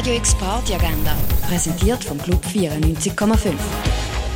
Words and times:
Radio 0.00 0.14
X 0.14 0.34
Party 0.36 0.72
Agenda, 0.72 1.14
präsentiert 1.46 2.02
vom 2.02 2.16
Club 2.16 2.42
94,5. 2.46 3.52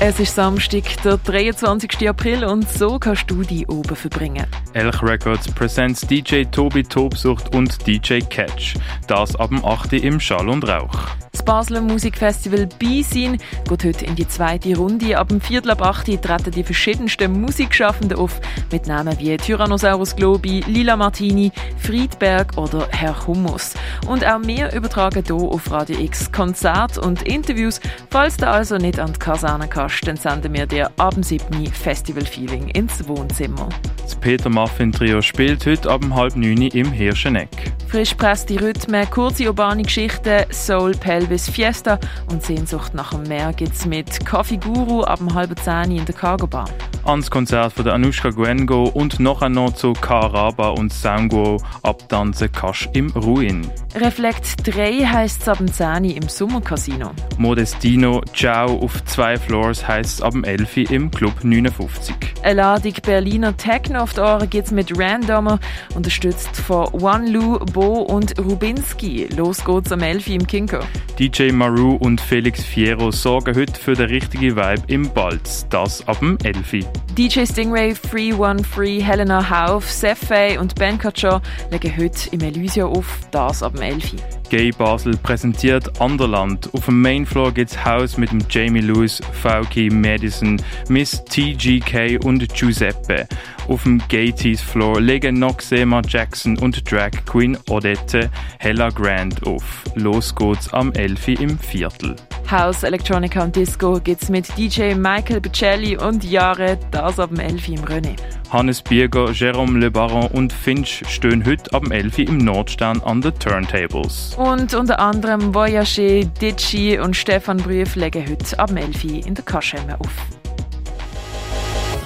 Es 0.00 0.18
ist 0.18 0.34
Samstag, 0.34 0.82
der 1.04 1.18
23. 1.18 2.08
April 2.08 2.42
und 2.42 2.68
so 2.68 2.98
kannst 2.98 3.30
du 3.30 3.44
die 3.44 3.64
oben 3.68 3.94
verbringen. 3.94 4.44
Elch 4.72 5.00
Records 5.00 5.46
presents 5.52 6.00
DJ 6.00 6.42
Tobi 6.50 6.82
Tobsucht 6.82 7.54
und 7.54 7.86
DJ 7.86 8.18
Catch. 8.18 8.74
Das 9.06 9.36
ab 9.36 9.50
dem 9.50 9.64
8. 9.64 9.92
im 9.92 10.18
Schall 10.18 10.48
und 10.48 10.66
Rauch. 10.66 10.98
Das 11.42 11.46
Basler 11.56 11.80
Musikfestival 11.80 12.68
Beisein 12.80 13.36
geht 13.68 13.84
heute 13.84 14.04
in 14.04 14.14
die 14.14 14.28
zweite 14.28 14.76
Runde. 14.76 15.18
Ab 15.18 15.26
dem 15.26 15.40
Viertel 15.40 15.72
ab 15.72 15.82
8 15.82 16.22
treten 16.22 16.52
die 16.52 16.62
verschiedensten 16.62 17.40
Musikschaffenden 17.40 18.16
auf, 18.16 18.40
mit 18.70 18.86
Namen 18.86 19.18
wie 19.18 19.36
Tyrannosaurus 19.36 20.14
Globi, 20.14 20.62
Lila 20.68 20.96
Martini, 20.96 21.50
Friedberg 21.78 22.56
oder 22.56 22.86
Herr 22.92 23.26
Hummus. 23.26 23.74
Und 24.06 24.24
auch 24.24 24.40
wir 24.44 24.72
übertragen 24.72 25.24
hier 25.26 25.34
auf 25.34 25.68
Radio 25.68 25.98
X 25.98 26.30
Konzerte 26.30 27.00
und 27.00 27.22
Interviews. 27.22 27.80
Falls 28.10 28.36
du 28.36 28.46
also 28.46 28.76
nicht 28.76 29.00
an 29.00 29.12
die 29.12 29.18
Kaserne 29.18 29.66
kannst, 29.66 30.06
dann 30.06 30.16
senden 30.16 30.54
wir 30.54 30.66
dir 30.66 30.92
ab 30.98 31.14
dem 31.14 31.24
7. 31.24 31.66
Festival 31.72 32.24
Feeling 32.24 32.68
ins 32.68 33.08
Wohnzimmer. 33.08 33.68
Das 34.00 34.14
Peter 34.14 34.48
Muffin 34.48 34.92
Trio 34.92 35.20
spielt 35.20 35.66
heute 35.66 35.90
ab 35.90 36.02
halb 36.14 36.36
9 36.36 36.68
im 36.68 36.92
Hirscheneck. 36.92 37.72
Frisch 37.92 38.14
presste 38.14 38.58
Rhythmen, 38.58 39.10
kurze 39.10 39.46
urbane 39.48 39.82
Geschichten, 39.82 40.46
Soul, 40.50 40.92
Pelvis, 40.92 41.50
Fiesta 41.50 41.98
und 42.30 42.42
Sehnsucht 42.42 42.94
nach 42.94 43.10
dem 43.10 43.24
Meer 43.24 43.52
gibt's 43.52 43.84
mit 43.84 44.24
Coffee 44.24 44.56
Guru 44.56 45.02
ab 45.02 45.20
halben 45.34 45.58
10 45.58 45.98
in 45.98 46.06
der 46.06 46.14
Cargo 46.14 46.46
Bar. 46.46 46.70
Ans 47.04 47.30
Konzert 47.30 47.72
von 47.72 47.84
der 47.84 47.94
Anushka 47.94 48.30
Gwengo 48.30 48.84
und 48.84 49.18
nachher 49.18 49.48
noch 49.48 49.74
zu 49.74 49.92
Karaba 49.92 50.68
und 50.70 50.92
Sanguo 50.92 51.56
abtanzen 51.82 52.50
kannst 52.52 52.88
im 52.92 53.10
Ruin. 53.10 53.68
Reflekt 53.94 54.66
3 54.66 55.06
heisst 55.06 55.42
es 55.42 55.48
ab 55.48 55.58
dem 55.58 55.72
10 55.72 56.04
im 56.04 56.28
Sommercasino. 56.28 57.10
Modestino 57.38 58.22
Ciao 58.34 58.78
auf 58.78 59.04
zwei 59.04 59.36
Floors 59.36 59.86
heisst 59.86 60.14
es 60.14 60.22
ab 60.22 60.32
dem 60.32 60.44
11 60.44 60.90
im 60.90 61.10
Club 61.10 61.42
59. 61.42 62.14
Eine 62.42 62.54
Ladung 62.54 62.94
Berliner 63.02 63.56
Techno 63.56 64.00
auf 64.00 64.14
die 64.14 64.20
Ohren 64.20 64.48
gibt's 64.48 64.70
mit 64.70 64.96
Randomer, 64.98 65.58
unterstützt 65.94 66.56
von 66.56 66.86
One 66.92 67.30
Lu, 67.30 67.58
Bo 67.58 68.02
und 68.02 68.38
Rubinski. 68.38 69.28
Los 69.36 69.64
geht's 69.64 69.92
am 69.92 70.00
11 70.00 70.28
im 70.28 70.46
Kinko. 70.46 70.78
DJ 71.18 71.52
Maru 71.52 71.96
und 71.96 72.20
Felix 72.20 72.64
Fiero 72.64 73.10
sorgen 73.10 73.54
heute 73.54 73.78
für 73.78 73.92
den 73.92 74.06
richtigen 74.06 74.56
Vibe 74.56 74.82
im 74.86 75.12
Balz. 75.12 75.66
Das 75.68 76.06
ab 76.08 76.18
dem 76.20 76.38
11. 76.42 76.86
DJ 77.16 77.44
Stingray, 77.44 77.94
Free 77.94 78.32
One 78.32 78.64
Free, 78.64 79.00
Helena 79.00 79.48
Hauf, 79.50 79.90
Sefei 79.90 80.58
und 80.58 80.74
Ben 80.76 80.98
Kacho 80.98 81.40
legen 81.70 81.96
heute 81.96 82.30
im 82.30 82.40
Elysia 82.40 82.86
auf, 82.86 83.20
das 83.30 83.62
ab 83.62 83.74
dem 83.74 83.82
11. 83.82 84.41
Gay 84.52 84.70
Basel 84.70 85.16
präsentiert 85.16 85.98
Anderland. 85.98 86.68
Auf 86.74 86.84
dem 86.84 87.00
Mainfloor 87.00 87.52
gibt's 87.52 87.86
Haus 87.86 88.18
mit 88.18 88.32
dem 88.32 88.44
Jamie 88.50 88.82
Lewis, 88.82 89.18
Fauci, 89.32 89.88
Madison, 89.88 90.60
Miss 90.90 91.24
TGK 91.24 92.22
und 92.22 92.46
Giuseppe. 92.54 93.26
Auf 93.68 93.84
dem 93.84 94.02
Gay 94.08 94.30
Tees 94.30 94.60
Floor 94.60 95.00
legen 95.00 95.38
Noxema 95.38 96.02
Jackson 96.06 96.58
und 96.58 96.92
Drag 96.92 97.12
Queen 97.24 97.56
Odette 97.70 98.30
Hella 98.58 98.90
Grand 98.90 99.42
auf. 99.46 99.84
Los 99.94 100.34
geht's 100.34 100.70
am 100.74 100.92
11. 100.92 101.28
im 101.28 101.58
Viertel. 101.58 102.14
House, 102.52 102.82
Electronica 102.82 103.42
und 103.42 103.56
Disco 103.56 103.98
gibt's 103.98 104.28
mit 104.28 104.46
DJ 104.58 104.94
Michael 104.94 105.40
Bocelli 105.40 105.96
und 105.96 106.22
Jahre, 106.22 106.78
das 106.90 107.18
ab 107.18 107.30
dem 107.30 107.40
11 107.40 107.68
im 107.68 107.84
René. 107.86 108.16
Hannes 108.50 108.82
Bierger, 108.82 109.30
Jérôme 109.30 109.78
Le 109.78 109.90
Baron 109.90 110.26
und 110.26 110.52
Finch 110.52 111.02
stehen 111.08 111.46
heute 111.46 111.72
ab 111.72 111.84
dem 111.84 111.92
11 111.92 112.18
im 112.18 112.36
Nordstern 112.36 113.00
an 113.00 113.22
den 113.22 113.32
Turntables. 113.38 114.34
Und 114.36 114.74
unter 114.74 115.00
anderem 115.00 115.54
Voyager, 115.54 116.24
Ditschi 116.40 116.98
und 116.98 117.16
Stefan 117.16 117.56
Brüff 117.56 117.96
legen 117.96 118.22
heute 118.28 118.58
ab 118.58 118.68
dem 118.68 118.76
11 118.76 119.04
in 119.04 119.34
der 119.34 119.44
Kaschemme 119.44 119.98
auf. 119.98 120.12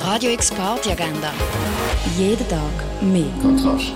Radio 0.02 0.30
X 0.30 0.52
Party 0.52 0.92
Agenda. 0.92 1.32
Jeden 2.16 2.48
Tag 2.48 2.60
mehr. 3.02 3.26
Kontrast. 3.42 3.94